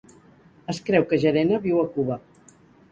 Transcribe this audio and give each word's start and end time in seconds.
Es 0.73 0.79
creu 0.89 1.05
que 1.11 1.21
Gerena 1.27 1.63
viu 1.69 1.85
a 1.87 1.89
Cuba. 1.97 2.23